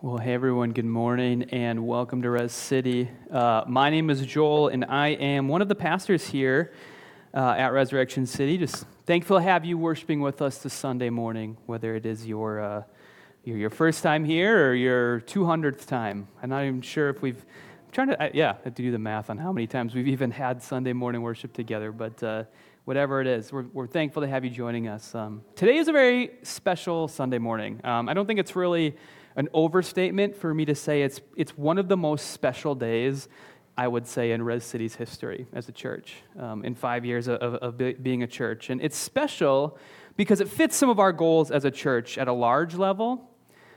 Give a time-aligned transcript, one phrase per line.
[0.00, 3.10] Well, hey everyone, good morning and welcome to Res City.
[3.32, 6.72] Uh, my name is Joel and I am one of the pastors here
[7.34, 8.58] uh, at Resurrection City.
[8.58, 12.60] Just thankful to have you worshiping with us this Sunday morning, whether it is your,
[12.60, 12.82] uh,
[13.42, 16.28] your, your, first time here or your 200th time.
[16.44, 17.44] I'm not even sure if we've,
[17.86, 20.06] I'm trying to, yeah, I have to do the math on how many times we've
[20.06, 22.44] even had Sunday morning worship together, but uh,
[22.84, 25.12] whatever it is, we're, we're thankful to have you joining us.
[25.16, 27.80] Um, today is a very special Sunday morning.
[27.82, 28.94] Um, I don't think it's really
[29.38, 33.28] an overstatement for me to say it's, it's one of the most special days,
[33.76, 37.54] I would say, in Res City's history as a church, um, in five years of,
[37.54, 38.68] of, being a church.
[38.68, 39.78] And it's special
[40.16, 43.30] because it fits some of our goals as a church at a large level.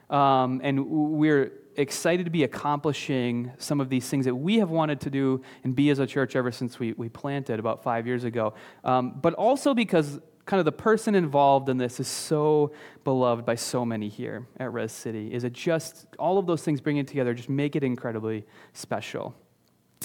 [0.10, 5.00] Um, and we're excited to be accomplishing some of these things that we have wanted
[5.02, 8.24] to do and be as a church ever since we, we planted about five years
[8.24, 8.56] ago.
[8.84, 10.20] Um, but also because
[10.52, 12.74] kind of the person involved in this is so
[13.06, 15.34] beloved by so many here at Res City.
[15.34, 18.44] Is it just all of those things bringing together just make it incredibly
[18.74, 19.34] special?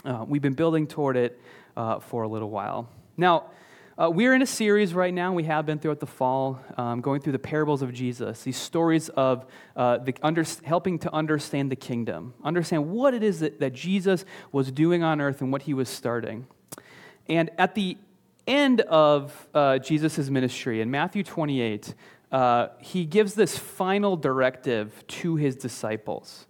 [0.05, 1.41] Uh, we've been building toward it
[1.77, 2.89] uh, for a little while.
[3.17, 3.47] Now,
[3.98, 7.20] uh, we're in a series right now, we have been throughout the fall, um, going
[7.20, 11.77] through the parables of Jesus, these stories of uh, the under, helping to understand the
[11.77, 15.74] kingdom, understand what it is that, that Jesus was doing on earth and what he
[15.74, 16.47] was starting.
[17.28, 17.97] And at the
[18.47, 21.94] end of uh, Jesus' ministry, in Matthew 28,
[22.33, 26.47] uh, he gives this final directive to his disciples.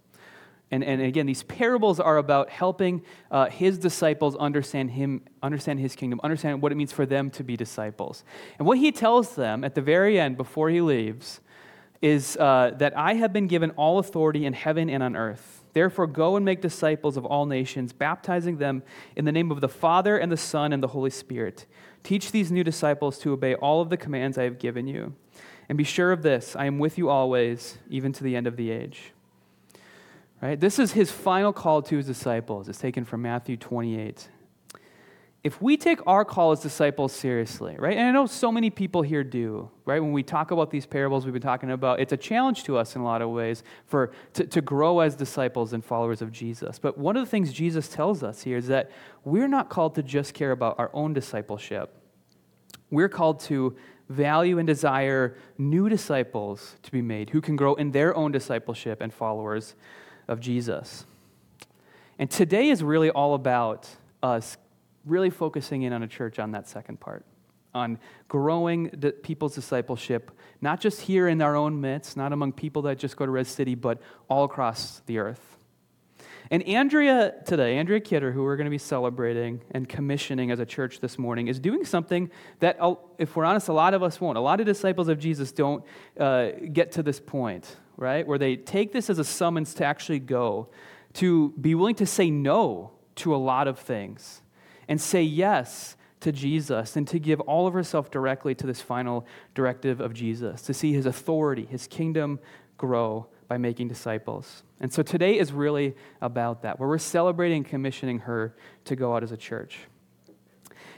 [0.69, 5.95] And, and again, these parables are about helping uh, his disciples understand him, understand his
[5.95, 8.23] kingdom, understand what it means for them to be disciples.
[8.59, 11.39] And what he tells them at the very end, before he leaves,
[12.01, 15.63] is uh, that I have been given all authority in heaven and on earth.
[15.73, 18.83] Therefore, go and make disciples of all nations, baptizing them
[19.15, 21.65] in the name of the Father and the Son and the Holy Spirit.
[22.03, 25.13] Teach these new disciples to obey all of the commands I have given you.
[25.69, 28.55] And be sure of this I am with you always, even to the end of
[28.55, 29.13] the age.
[30.41, 30.59] Right?
[30.59, 32.69] This is his final call to his disciples.
[32.69, 34.29] It's taken from Matthew 28
[35.47, 37.95] if we take our call as disciples seriously, right?
[37.95, 40.01] And I know so many people here do, right?
[40.01, 42.97] When we talk about these parables we've been talking about, it's a challenge to us
[42.97, 46.79] in a lot of ways for to, to grow as disciples and followers of Jesus.
[46.79, 48.91] But one of the things Jesus tells us here is that
[49.23, 51.95] we're not called to just care about our own discipleship.
[52.91, 53.73] We're called to
[54.09, 58.99] value and desire new disciples to be made who can grow in their own discipleship
[58.99, 59.75] and followers
[60.27, 61.05] of Jesus.
[62.19, 63.87] And today is really all about
[64.21, 64.57] us
[65.07, 67.25] really focusing in on a church on that second part,
[67.73, 70.31] on growing the people's discipleship,
[70.61, 73.47] not just here in our own midst, not among people that just go to Res
[73.47, 75.57] City, but all across the earth.
[76.49, 80.65] And Andrea today, Andrea Kidder, who we're going to be celebrating and commissioning as a
[80.65, 82.79] church this morning, is doing something that,
[83.17, 84.37] if we're honest, a lot of us won't.
[84.37, 85.83] A lot of disciples of Jesus don't
[86.17, 88.25] uh, get to this point, right?
[88.25, 90.69] Where they take this as a summons to actually go,
[91.15, 94.41] to be willing to say no to a lot of things
[94.87, 99.25] and say yes to Jesus and to give all of herself directly to this final
[99.53, 102.39] directive of Jesus, to see his authority, his kingdom
[102.77, 104.63] grow by making disciples.
[104.79, 108.55] And so today is really about that, where we're celebrating and commissioning her
[108.85, 109.79] to go out as a church.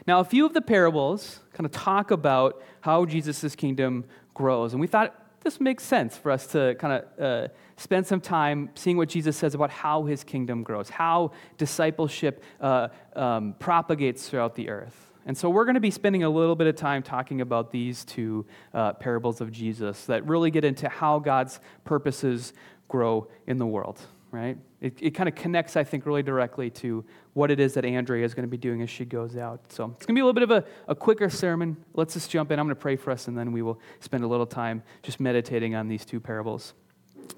[0.08, 4.74] Now, a few of the parables kind of talk about how Jesus' kingdom grows.
[4.74, 8.70] And we thought this makes sense for us to kind of uh, spend some time
[8.76, 14.56] seeing what Jesus says about how his kingdom grows, how discipleship uh, um, propagates throughout
[14.56, 15.10] the earth.
[15.26, 18.04] And so we're going to be spending a little bit of time talking about these
[18.04, 22.54] two uh, parables of Jesus that really get into how God's purposes
[22.88, 24.00] grow in the world,
[24.32, 24.58] right?
[24.82, 27.04] It, it kind of connects, I think, really directly to
[27.34, 29.72] what it is that Andrea is going to be doing as she goes out.
[29.72, 31.78] So it's going to be a little bit of a, a quicker sermon.
[31.94, 32.60] Let's just jump in.
[32.60, 35.20] I'm going to pray for us, and then we will spend a little time just
[35.20, 36.74] meditating on these two parables.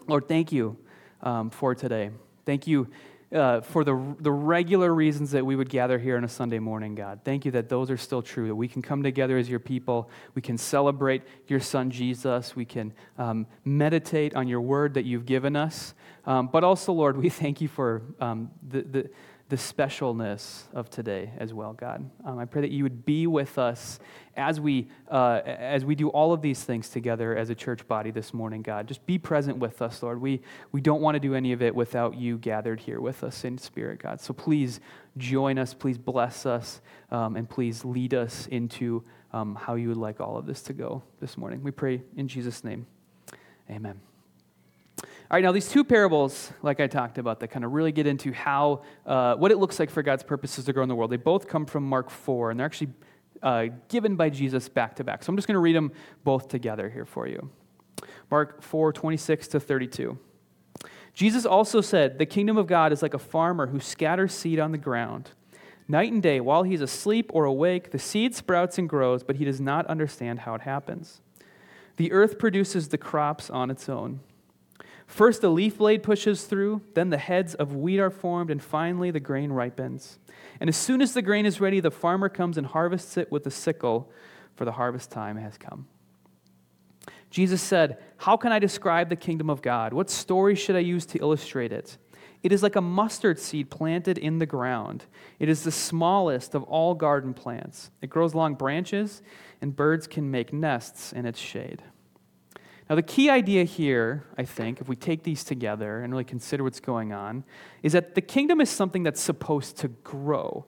[0.07, 0.77] Lord, thank you
[1.21, 2.11] um, for today.
[2.45, 2.87] Thank you
[3.33, 6.95] uh, for the, the regular reasons that we would gather here on a Sunday morning,
[6.95, 7.21] God.
[7.23, 10.09] Thank you that those are still true, that we can come together as your people.
[10.35, 12.55] We can celebrate your son, Jesus.
[12.55, 15.93] We can um, meditate on your word that you've given us.
[16.25, 19.09] Um, but also, Lord, we thank you for um, the, the,
[19.51, 22.09] the specialness of today as well, God.
[22.23, 23.99] Um, I pray that you would be with us
[24.37, 28.11] as we, uh, as we do all of these things together as a church body
[28.11, 28.87] this morning, God.
[28.87, 30.21] Just be present with us, Lord.
[30.21, 33.43] We, we don't want to do any of it without you gathered here with us
[33.43, 34.21] in spirit, God.
[34.21, 34.79] So please
[35.17, 36.79] join us, please bless us,
[37.11, 39.03] um, and please lead us into
[39.33, 41.61] um, how you would like all of this to go this morning.
[41.61, 42.87] We pray in Jesus' name.
[43.69, 43.99] Amen.
[45.31, 48.05] All right, now these two parables, like I talked about, that kind of really get
[48.05, 51.09] into how, uh, what it looks like for God's purposes to grow in the world.
[51.09, 52.91] They both come from Mark 4, and they're actually
[53.41, 55.23] uh, given by Jesus back to back.
[55.23, 55.93] So I'm just going to read them
[56.25, 57.49] both together here for you.
[58.29, 60.19] Mark 4, 26 to 32.
[61.13, 64.73] Jesus also said, The kingdom of God is like a farmer who scatters seed on
[64.73, 65.29] the ground.
[65.87, 69.45] Night and day, while he's asleep or awake, the seed sprouts and grows, but he
[69.45, 71.21] does not understand how it happens.
[71.95, 74.19] The earth produces the crops on its own.
[75.11, 79.11] First, the leaf blade pushes through, then the heads of wheat are formed, and finally
[79.11, 80.17] the grain ripens.
[80.61, 83.45] And as soon as the grain is ready, the farmer comes and harvests it with
[83.45, 84.09] a sickle,
[84.55, 85.85] for the harvest time has come.
[87.29, 89.91] Jesus said, How can I describe the kingdom of God?
[89.91, 91.97] What story should I use to illustrate it?
[92.41, 95.03] It is like a mustard seed planted in the ground.
[95.39, 97.91] It is the smallest of all garden plants.
[98.01, 99.21] It grows long branches,
[99.59, 101.83] and birds can make nests in its shade.
[102.91, 106.65] Now, the key idea here, I think, if we take these together and really consider
[106.65, 107.45] what's going on,
[107.83, 110.65] is that the kingdom is something that's supposed to grow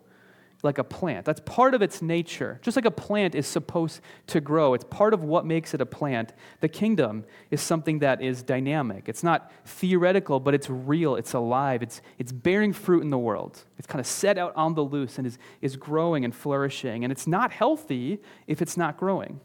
[0.61, 1.25] like a plant.
[1.25, 2.61] That's part of its nature.
[2.61, 5.85] Just like a plant is supposed to grow, it's part of what makes it a
[5.85, 6.31] plant.
[6.61, 9.09] The kingdom is something that is dynamic.
[9.09, 13.65] It's not theoretical, but it's real, it's alive, it's, it's bearing fruit in the world.
[13.77, 17.03] It's kind of set out on the loose and is, is growing and flourishing.
[17.03, 19.41] And it's not healthy if it's not growing.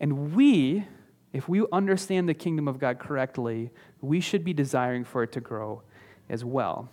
[0.00, 0.86] And we,
[1.32, 5.40] if we understand the kingdom of God correctly, we should be desiring for it to
[5.40, 5.82] grow
[6.28, 6.88] as well.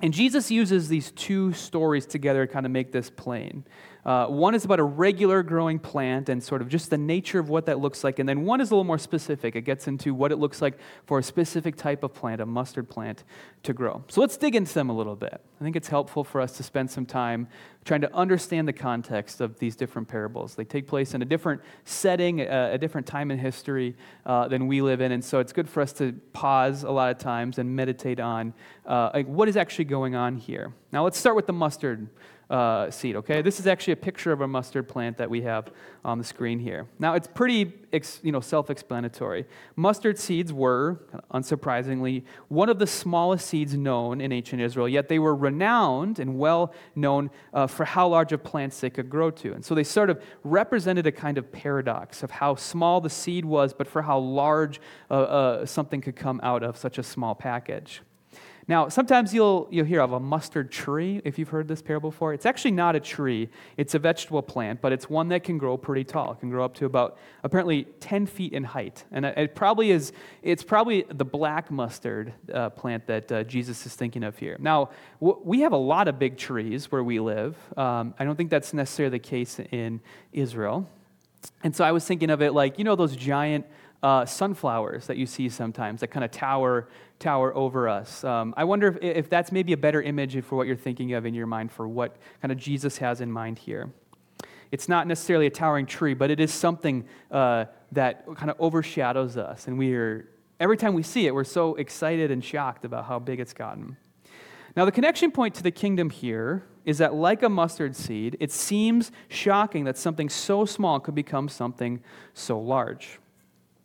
[0.00, 3.64] And Jesus uses these two stories together to kind of make this plain.
[4.04, 7.48] Uh, one is about a regular growing plant and sort of just the nature of
[7.48, 8.18] what that looks like.
[8.18, 9.56] And then one is a little more specific.
[9.56, 12.88] It gets into what it looks like for a specific type of plant, a mustard
[12.88, 13.24] plant,
[13.64, 14.04] to grow.
[14.08, 15.40] So let's dig into them a little bit.
[15.60, 17.48] I think it's helpful for us to spend some time
[17.84, 20.54] trying to understand the context of these different parables.
[20.54, 24.68] They take place in a different setting, a, a different time in history uh, than
[24.68, 25.12] we live in.
[25.12, 28.54] And so it's good for us to pause a lot of times and meditate on
[28.86, 30.72] uh, like what is actually going on here.
[30.92, 32.08] Now let's start with the mustard
[32.50, 33.42] uh, seed, okay?
[33.42, 35.70] This is actually a picture of a mustard plant that we have
[36.04, 36.86] on the screen here.
[36.98, 37.74] Now, it's pretty
[38.22, 39.46] you know, self explanatory.
[39.76, 41.00] Mustard seeds were,
[41.32, 46.38] unsurprisingly, one of the smallest seeds known in ancient Israel, yet they were renowned and
[46.38, 49.52] well known uh, for how large of plants they could grow to.
[49.52, 53.44] And so they sort of represented a kind of paradox of how small the seed
[53.44, 54.80] was, but for how large
[55.10, 58.00] uh, uh something could come out of such a small package.
[58.68, 62.34] Now, sometimes you'll, you'll hear of a mustard tree, if you've heard this parable before.
[62.34, 63.48] It's actually not a tree,
[63.78, 66.32] it's a vegetable plant, but it's one that can grow pretty tall.
[66.32, 69.04] It can grow up to about apparently 10 feet in height.
[69.10, 70.12] And it probably is,
[70.42, 74.58] it's probably the black mustard uh, plant that uh, Jesus is thinking of here.
[74.60, 77.56] Now, w- we have a lot of big trees where we live.
[77.78, 80.02] Um, I don't think that's necessarily the case in
[80.34, 80.86] Israel.
[81.64, 83.64] And so I was thinking of it like, you know, those giant
[84.02, 86.88] uh, sunflowers that you see sometimes that kind of tower
[87.18, 88.22] tower over us.
[88.24, 91.26] Um, I wonder if, if that's maybe a better image for what you're thinking of
[91.26, 93.90] in your mind for what kind of Jesus has in mind here.
[94.70, 99.36] It's not necessarily a towering tree, but it is something uh, that kind of overshadows
[99.36, 99.66] us.
[99.66, 100.28] And we are,
[100.60, 103.96] every time we see it, we're so excited and shocked about how big it's gotten.
[104.76, 108.52] Now, the connection point to the kingdom here is that, like a mustard seed, it
[108.52, 112.00] seems shocking that something so small could become something
[112.34, 113.18] so large.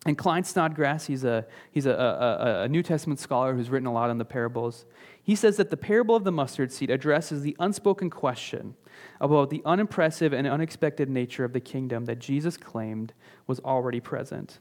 [0.06, 3.94] And Klyne Snodgrass, he's, a, he's a, a, a, New Testament scholar who's written a
[3.94, 4.86] lot on the parables.
[5.22, 8.76] He says that the parable of the mustard seed addresses the unspoken question
[9.22, 13.14] about the unimpressive and unexpected nature of the kingdom that Jesus claimed
[13.48, 14.60] was already present.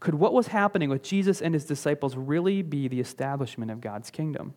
[0.00, 4.10] Could what was happening with Jesus and his disciples really be the establishment of God's
[4.10, 4.54] kingdom?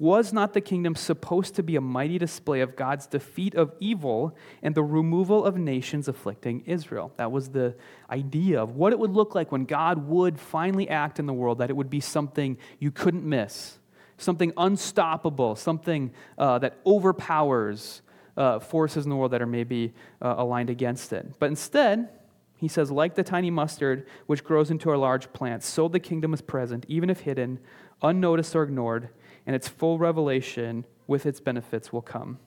[0.00, 4.34] Was not the kingdom supposed to be a mighty display of God's defeat of evil
[4.62, 7.12] and the removal of nations afflicting Israel?
[7.18, 7.74] That was the
[8.08, 11.58] idea of what it would look like when God would finally act in the world,
[11.58, 13.78] that it would be something you couldn't miss,
[14.16, 18.00] something unstoppable, something uh, that overpowers
[18.38, 19.92] uh, forces in the world that are maybe
[20.22, 21.26] uh, aligned against it.
[21.38, 22.08] But instead,
[22.56, 26.32] he says, like the tiny mustard which grows into a large plant, so the kingdom
[26.32, 27.58] is present, even if hidden,
[28.00, 29.10] unnoticed or ignored
[29.46, 32.38] and its full revelation with its benefits will come.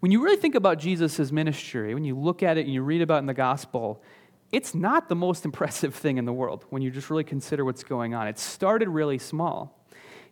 [0.00, 3.02] When you really think about Jesus' ministry, when you look at it and you read
[3.02, 4.02] about it in the gospel,
[4.52, 7.84] it's not the most impressive thing in the world when you just really consider what's
[7.84, 8.28] going on.
[8.28, 9.74] It started really small.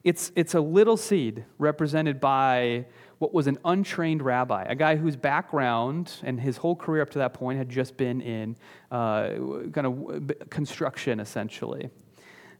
[0.04, 2.86] It's, it's a little seed represented by
[3.18, 7.18] what was an untrained rabbi, a guy whose background and his whole career up to
[7.18, 8.56] that point had just been in
[8.92, 9.30] uh,
[9.72, 11.90] kind of construction, essentially.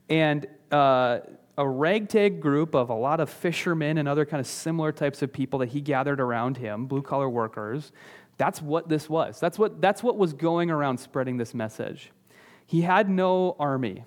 [0.09, 1.21] And uh,
[1.59, 5.33] a ragtag group of a lot of fishermen and other kind of similar types of
[5.33, 7.93] people that he gathered around him, blue collar workers.
[8.37, 9.41] That's what this was.
[9.41, 12.11] That's what, that's what was going around spreading this message.
[12.67, 14.05] He had no army,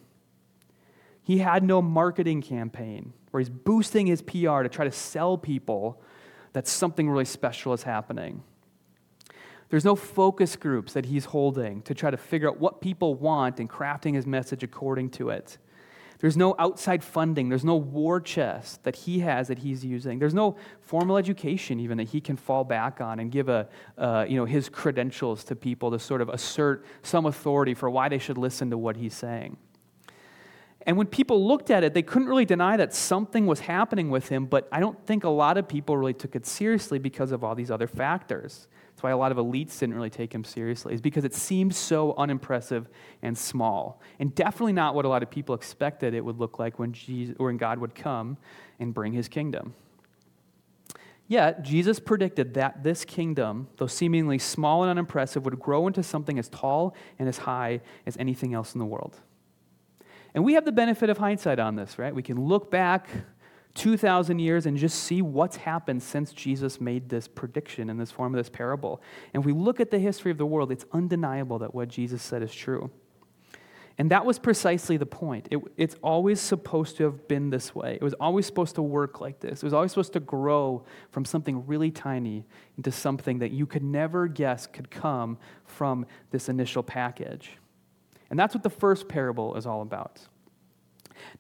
[1.23, 6.01] he had no marketing campaign where he's boosting his PR to try to sell people
[6.53, 8.41] that something really special is happening.
[9.69, 13.59] There's no focus groups that he's holding to try to figure out what people want
[13.59, 15.59] and crafting his message according to it.
[16.19, 17.47] There's no outside funding.
[17.47, 20.19] There's no war chest that he has that he's using.
[20.19, 24.25] There's no formal education even that he can fall back on and give a, uh,
[24.27, 28.17] you know, his credentials to people to sort of assert some authority for why they
[28.17, 29.55] should listen to what he's saying.
[30.85, 34.27] And when people looked at it, they couldn't really deny that something was happening with
[34.27, 37.43] him, but I don't think a lot of people really took it seriously because of
[37.45, 38.67] all these other factors.
[38.99, 41.73] That's why a lot of elites didn't really take him seriously, is because it seemed
[41.73, 42.89] so unimpressive
[43.21, 44.01] and small.
[44.19, 47.33] And definitely not what a lot of people expected it would look like when, Jesus,
[47.39, 48.35] or when God would come
[48.77, 49.73] and bring his kingdom.
[51.29, 56.37] Yet, Jesus predicted that this kingdom, though seemingly small and unimpressive, would grow into something
[56.37, 59.15] as tall and as high as anything else in the world.
[60.33, 62.13] And we have the benefit of hindsight on this, right?
[62.13, 63.07] We can look back
[63.75, 68.33] 2,000 years and just see what's happened since Jesus made this prediction in this form
[68.33, 69.01] of this parable.
[69.33, 72.21] And if we look at the history of the world, it's undeniable that what Jesus
[72.21, 72.89] said is true.
[73.99, 75.49] And that was precisely the point.
[75.51, 77.95] It, it's always supposed to have been this way.
[77.95, 79.61] It was always supposed to work like this.
[79.61, 82.45] It was always supposed to grow from something really tiny
[82.77, 87.57] into something that you could never guess could come from this initial package.
[88.29, 90.21] And that's what the first parable is all about.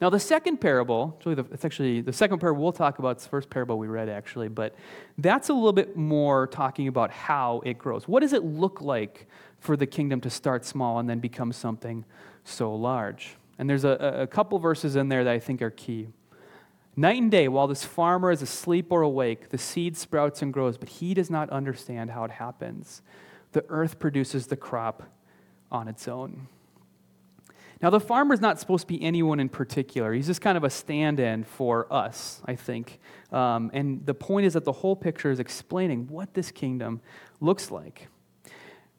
[0.01, 3.11] Now, the second parable, it's, really the, it's actually the second parable we'll talk about,
[3.11, 4.75] it's the first parable we read actually, but
[5.17, 8.07] that's a little bit more talking about how it grows.
[8.07, 9.27] What does it look like
[9.59, 12.05] for the kingdom to start small and then become something
[12.43, 13.35] so large?
[13.57, 16.07] And there's a, a couple verses in there that I think are key.
[16.95, 20.77] Night and day, while this farmer is asleep or awake, the seed sprouts and grows,
[20.77, 23.01] but he does not understand how it happens.
[23.51, 25.03] The earth produces the crop
[25.71, 26.47] on its own.
[27.81, 30.13] Now, the farmer's not supposed to be anyone in particular.
[30.13, 32.99] He's just kind of a stand in for us, I think.
[33.31, 36.99] Um, and the point is that the whole picture is explaining what this kingdom
[37.39, 38.09] looks like.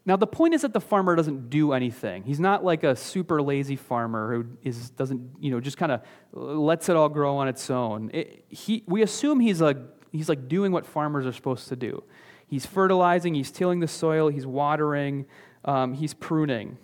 [0.07, 2.23] Now, the point is that the farmer doesn't do anything.
[2.25, 6.01] He's not like a super lazy farmer who is, doesn't, you know, just kind of
[6.33, 8.11] lets it all grow on its own.
[8.15, 12.03] It, he, we assume he's, a, he's like doing what farmers are supposed to do.
[12.47, 15.27] He's fertilizing, he's tilling the soil, he's watering,
[15.67, 16.79] um, he's pruning.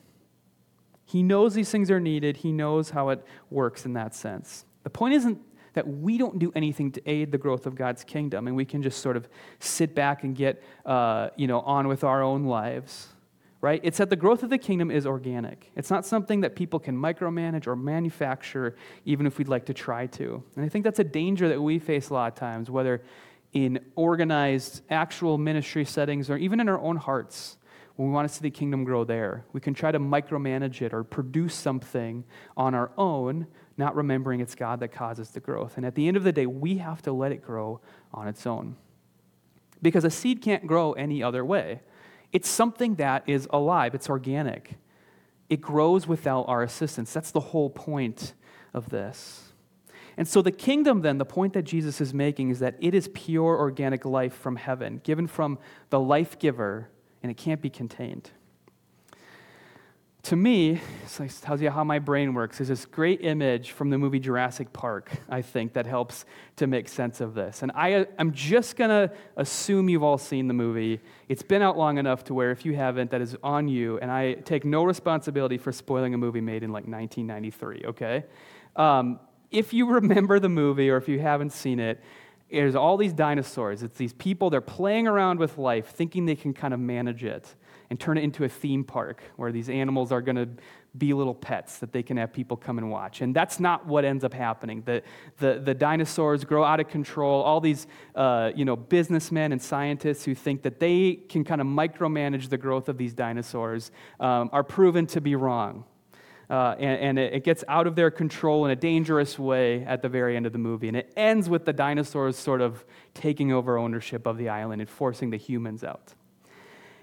[1.06, 4.66] He knows these things are needed, he knows how it works in that sense.
[4.82, 5.40] The point isn't
[5.74, 8.82] that we don't do anything to aid the growth of God's kingdom and we can
[8.82, 9.28] just sort of
[9.60, 13.08] sit back and get uh, you know, on with our own lives.
[13.60, 13.80] Right?
[13.82, 15.72] It's that the growth of the kingdom is organic.
[15.76, 20.06] It's not something that people can micromanage or manufacture, even if we'd like to try
[20.08, 20.42] to.
[20.56, 23.02] And I think that's a danger that we face a lot of times, whether
[23.52, 27.56] in organized, actual ministry settings or even in our own hearts
[27.96, 29.44] when we want to see the kingdom grow there.
[29.52, 32.24] We can try to micromanage it or produce something
[32.56, 33.46] on our own,
[33.78, 35.76] not remembering it's God that causes the growth.
[35.76, 37.80] And at the end of the day, we have to let it grow
[38.12, 38.76] on its own.
[39.80, 41.80] Because a seed can't grow any other way.
[42.32, 44.74] It's something that is alive, it's organic.
[45.48, 47.12] It grows without our assistance.
[47.12, 48.34] That's the whole point
[48.74, 49.52] of this.
[50.18, 53.08] And so, the kingdom, then, the point that Jesus is making is that it is
[53.14, 55.58] pure organic life from heaven, given from
[55.90, 56.88] the life giver
[57.26, 58.30] and it can't be contained.
[60.22, 60.80] To me, it
[61.18, 62.58] like tells you how my brain works.
[62.58, 66.88] There's this great image from the movie Jurassic Park, I think, that helps to make
[66.88, 67.62] sense of this.
[67.62, 71.00] And I, I'm just going to assume you've all seen the movie.
[71.28, 73.98] It's been out long enough to where if you haven't, that is on you.
[73.98, 78.24] And I take no responsibility for spoiling a movie made in like 1993, okay?
[78.76, 79.18] Um,
[79.50, 82.00] if you remember the movie or if you haven't seen it,
[82.50, 83.82] there's all these dinosaurs.
[83.82, 87.54] It's these people, they're playing around with life, thinking they can kind of manage it
[87.90, 90.48] and turn it into a theme park where these animals are going to
[90.96, 93.20] be little pets that they can have people come and watch.
[93.20, 94.82] And that's not what ends up happening.
[94.84, 95.02] The,
[95.38, 97.42] the, the dinosaurs grow out of control.
[97.42, 101.66] All these uh, you know, businessmen and scientists who think that they can kind of
[101.66, 105.84] micromanage the growth of these dinosaurs um, are proven to be wrong.
[106.48, 110.08] Uh, and, and it, gets out of their control in a dangerous way at the
[110.08, 110.86] very end of the movie.
[110.86, 112.84] And it ends with the dinosaurs sort of
[113.14, 116.14] taking over ownership of the island and forcing the humans out.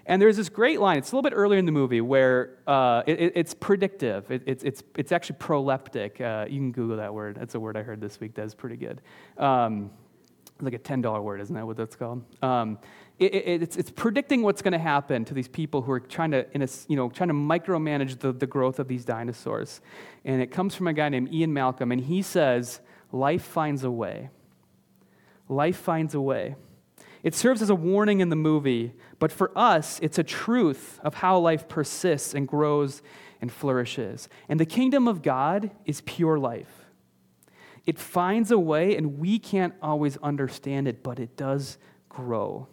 [0.06, 3.02] And there's this great line, it's a little bit earlier in the movie, where uh,
[3.06, 4.30] it, it's predictive.
[4.30, 6.20] It, it's, it's, it's actually proleptic.
[6.20, 7.36] Uh, you can Google that word.
[7.36, 9.00] That's a word I heard this week that's pretty good.
[9.38, 9.90] Um,
[10.60, 12.22] like a $10 word, isn't that what that's called?
[12.42, 12.78] Um,
[13.18, 16.32] it, it, it's, it's predicting what's going to happen to these people who are trying
[16.32, 19.80] to, a, you know, trying to micromanage the, the growth of these dinosaurs.
[20.24, 22.80] And it comes from a guy named Ian Malcolm, and he says,
[23.12, 24.30] Life finds a way.
[25.48, 26.56] Life finds a way.
[27.22, 31.14] It serves as a warning in the movie, but for us, it's a truth of
[31.14, 33.00] how life persists and grows
[33.40, 34.28] and flourishes.
[34.48, 36.84] And the kingdom of God is pure life.
[37.86, 41.78] It finds a way, and we can't always understand it, but it does
[42.08, 42.68] grow.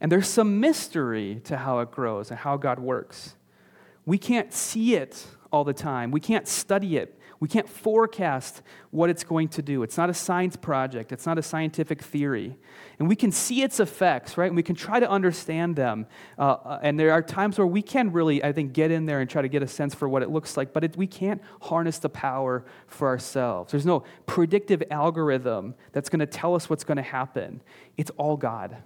[0.00, 3.36] And there's some mystery to how it grows and how God works.
[4.06, 6.10] We can't see it all the time.
[6.10, 7.18] We can't study it.
[7.40, 9.82] We can't forecast what it's going to do.
[9.82, 12.56] It's not a science project, it's not a scientific theory.
[12.98, 14.46] And we can see its effects, right?
[14.46, 16.06] And we can try to understand them.
[16.38, 19.20] Uh, uh, and there are times where we can really, I think, get in there
[19.20, 21.42] and try to get a sense for what it looks like, but it, we can't
[21.60, 23.72] harness the power for ourselves.
[23.72, 27.62] There's no predictive algorithm that's going to tell us what's going to happen.
[27.98, 28.76] It's all God.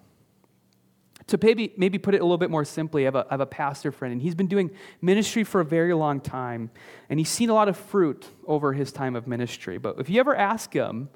[1.28, 3.40] To maybe, maybe put it a little bit more simply, I have, a, I have
[3.40, 4.70] a pastor friend, and he's been doing
[5.00, 6.70] ministry for a very long time,
[7.10, 9.78] and he's seen a lot of fruit over his time of ministry.
[9.78, 11.10] But if you ever ask him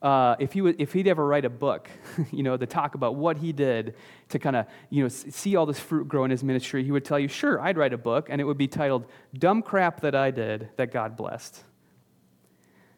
[0.00, 1.90] uh, if, he would, if he'd ever write a book,
[2.30, 3.94] you know, to talk about what he did
[4.28, 7.04] to kind of, you know, see all this fruit grow in his ministry, he would
[7.04, 10.14] tell you, sure, I'd write a book, and it would be titled Dumb Crap That
[10.14, 11.64] I Did That God Blessed.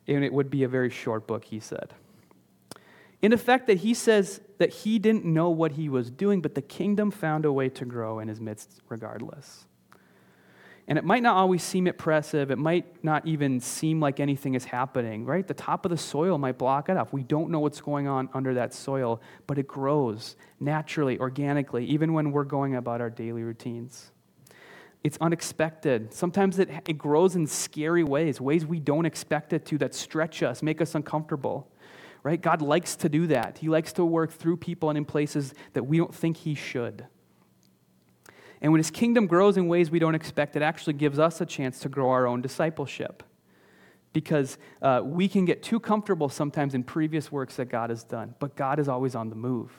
[0.06, 1.94] And it would be a very short book, he said.
[3.22, 6.62] In effect, that he says that he didn't know what he was doing, but the
[6.62, 9.66] kingdom found a way to grow in his midst regardless.
[10.88, 12.50] And it might not always seem impressive.
[12.50, 15.46] It might not even seem like anything is happening, right?
[15.46, 17.12] The top of the soil might block it off.
[17.12, 22.12] We don't know what's going on under that soil, but it grows naturally, organically, even
[22.12, 24.10] when we're going about our daily routines.
[25.04, 26.12] It's unexpected.
[26.12, 30.42] Sometimes it, it grows in scary ways, ways we don't expect it to, that stretch
[30.42, 31.69] us, make us uncomfortable
[32.22, 32.40] right?
[32.40, 33.58] God likes to do that.
[33.58, 37.06] He likes to work through people and in places that we don't think He should.
[38.60, 41.46] And when His kingdom grows in ways we don't expect, it actually gives us a
[41.46, 43.22] chance to grow our own discipleship.
[44.12, 48.34] Because uh, we can get too comfortable sometimes in previous works that God has done,
[48.40, 49.70] but God is always on the move.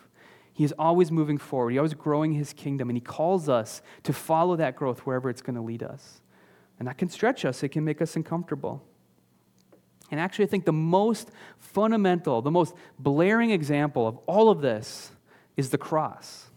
[0.54, 1.72] He is always moving forward.
[1.72, 5.42] He's always growing his kingdom, and he calls us to follow that growth wherever it's
[5.42, 6.22] going to lead us.
[6.80, 8.84] And that can stretch us, it can make us uncomfortable.
[10.12, 15.12] And actually, I think the most fundamental, the most blaring example of all of this
[15.58, 16.48] is the cross.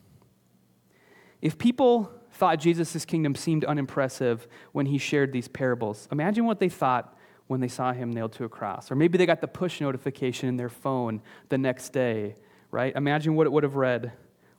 [1.41, 6.69] If people thought Jesus' kingdom seemed unimpressive when he shared these parables, imagine what they
[6.69, 8.91] thought when they saw him nailed to a cross.
[8.91, 12.35] Or maybe they got the push notification in their phone the next day,
[12.71, 12.95] right?
[12.97, 14.13] Imagine what it would have read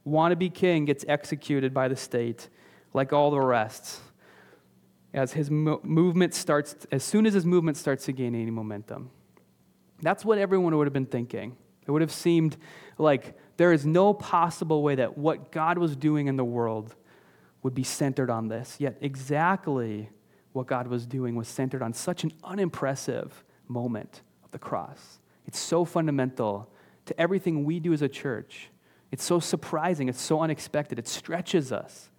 [0.08, 2.50] Wannabe king gets executed by the state
[2.94, 4.00] like all the rest
[5.16, 9.10] as his mo- movement starts, as soon as his movement starts to gain any momentum.
[10.02, 11.56] That's what everyone would have been thinking.
[11.88, 12.58] It would have seemed
[12.98, 16.94] like there is no possible way that what God was doing in the world
[17.64, 18.76] would be centered on this.
[18.78, 20.10] Yet, exactly
[20.52, 25.20] what God was doing was centered on such an unimpressive moment of the cross.
[25.48, 26.70] It's so fundamental
[27.06, 28.70] to everything we do as a church.
[29.12, 30.10] It's so surprising.
[30.10, 31.00] It's so unexpected.
[31.00, 32.10] It stretches us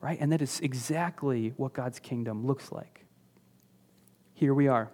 [0.00, 0.18] right?
[0.20, 3.04] And that is exactly what God's kingdom looks like.
[4.34, 4.90] Here we are.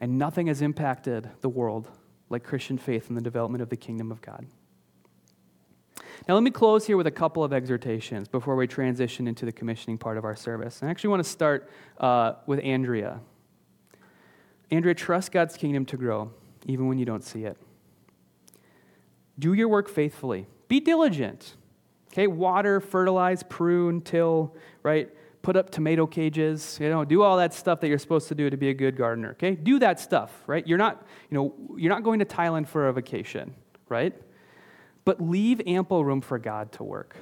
[0.00, 1.88] And nothing has impacted the world
[2.28, 4.46] like Christian faith in the development of the kingdom of God.
[6.28, 9.52] Now, let me close here with a couple of exhortations before we transition into the
[9.52, 10.80] commissioning part of our service.
[10.82, 13.20] I actually want to start uh, with Andrea.
[14.70, 16.32] Andrea, trust God's kingdom to grow,
[16.66, 17.56] even when you don't see it.
[19.38, 21.56] Do your work faithfully, be diligent.
[22.12, 25.08] Okay, water, fertilize, prune, till, right?
[25.40, 28.50] Put up tomato cages, you know, do all that stuff that you're supposed to do
[28.50, 29.54] to be a good gardener, okay?
[29.54, 30.66] Do that stuff, right?
[30.66, 33.54] You're not, you know, you're not going to Thailand for a vacation,
[33.88, 34.14] right?
[35.06, 37.16] But leave ample room for God to work,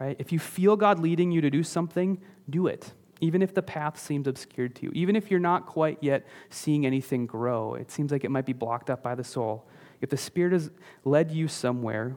[0.00, 0.14] right?
[0.20, 2.92] If you feel God leading you to do something, do it.
[3.20, 6.86] Even if the path seems obscured to you, even if you're not quite yet seeing
[6.86, 9.66] anything grow, it seems like it might be blocked up by the soul.
[10.00, 10.70] If the Spirit has
[11.04, 12.16] led you somewhere,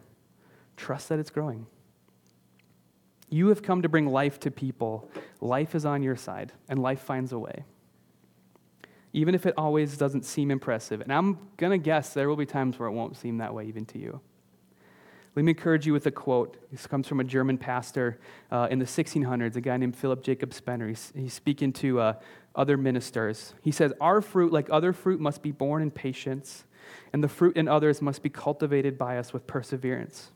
[0.75, 1.65] trust that it's growing.
[3.29, 5.09] You have come to bring life to people.
[5.41, 7.65] Life is on your side, and life finds a way.
[9.13, 11.01] Even if it always doesn't seem impressive.
[11.01, 13.65] And I'm going to guess there will be times where it won't seem that way
[13.65, 14.21] even to you.
[15.35, 16.57] Let me encourage you with a quote.
[16.71, 20.49] This comes from a German pastor uh, in the 1600s, a guy named Philip Jacob
[20.49, 20.87] Spener.
[20.87, 22.13] He's, he's speaking to uh,
[22.55, 23.53] other ministers.
[23.61, 26.63] He says, Our fruit, like other fruit, must be born in patience,
[27.13, 30.31] and the fruit in others must be cultivated by us with perseverance.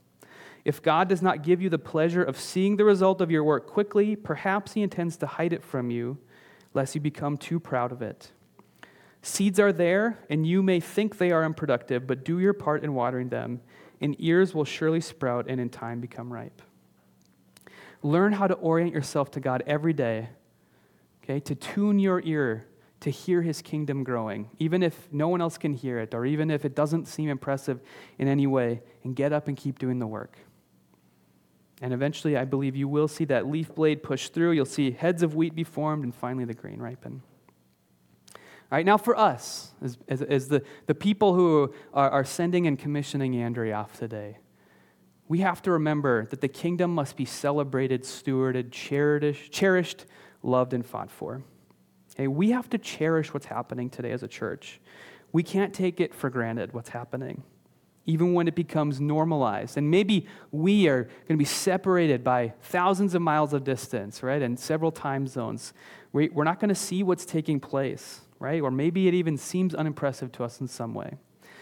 [0.64, 3.68] If God does not give you the pleasure of seeing the result of your work
[3.68, 6.18] quickly, perhaps He intends to hide it from you,
[6.74, 8.32] lest you become too proud of it.
[9.24, 12.94] Seeds are there, and you may think they are unproductive, but do your part in
[12.94, 13.62] watering them,
[14.00, 16.62] and ears will surely sprout and in time become ripe.
[18.04, 20.30] Learn how to orient yourself to God every day,
[21.24, 22.68] okay, to tune your ear
[23.02, 26.50] to hear his kingdom growing, even if no one else can hear it, or even
[26.50, 27.80] if it doesn't seem impressive
[28.18, 30.38] in any way, and get up and keep doing the work.
[31.82, 34.52] And eventually, I believe you will see that leaf blade push through.
[34.52, 37.24] You'll see heads of wheat be formed, and finally the grain ripen.
[38.36, 42.68] All right, now for us, as, as, as the, the people who are, are sending
[42.68, 44.38] and commissioning Andrea off today,
[45.28, 50.06] we have to remember that the kingdom must be celebrated, stewarded, cherished, cherished
[50.44, 51.42] loved, and fought for.
[52.14, 54.80] Okay, we have to cherish what's happening today as a church.
[55.32, 57.44] We can't take it for granted what's happening,
[58.06, 59.78] even when it becomes normalized.
[59.78, 64.42] And maybe we are going to be separated by thousands of miles of distance, right,
[64.42, 65.74] and several time zones.
[66.12, 68.62] We're not going to see what's taking place, right?
[68.62, 71.18] Or maybe it even seems unimpressive to us in some way.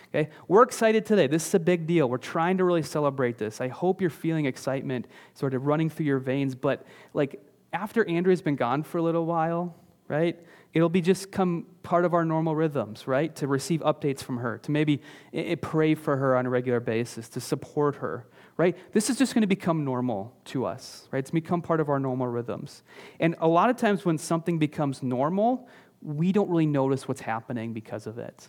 [0.08, 0.30] Okay?
[0.48, 1.28] We're excited today.
[1.28, 2.10] This is a big deal.
[2.10, 3.62] We're trying to really celebrate this.
[3.62, 7.40] I hope you're feeling excitement sort of running through your veins, but like
[7.74, 9.76] after Andrea's been gone for a little while,
[10.08, 10.40] right?
[10.74, 13.36] It'll be just come part of our normal rhythms, right?
[13.38, 15.02] To receive updates from her, to maybe
[15.34, 18.28] eh, eh, pray for her on a regular basis, to support her,
[18.58, 18.78] right?
[18.94, 21.20] This is just going to become normal to us, right?
[21.20, 22.84] It's become part of our normal rhythms.
[23.20, 25.68] And a lot of times when something becomes normal,
[26.02, 28.48] we don't really notice what's happening because of it.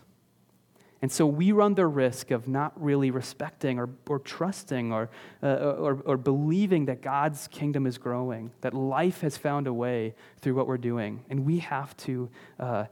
[1.02, 5.08] And so we run the risk of not really respecting or, or trusting or,
[5.42, 10.14] uh, or, or believing that God's kingdom is growing, that life has found a way
[10.40, 11.24] through what we're doing.
[11.30, 12.84] And we have to uh,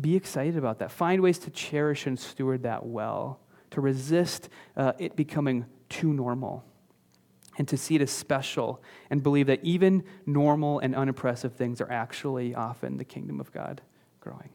[0.00, 3.38] be excited about that, find ways to cherish and steward that well,
[3.70, 6.64] to resist uh, it becoming too normal,
[7.58, 11.90] and to see it as special and believe that even normal and unimpressive things are
[11.90, 13.80] actually often the kingdom of God
[14.20, 14.48] growing.